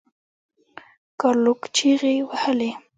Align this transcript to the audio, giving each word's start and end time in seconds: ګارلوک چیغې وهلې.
ګارلوک 1.19 1.61
چیغې 1.75 2.15
وهلې. 2.27 2.69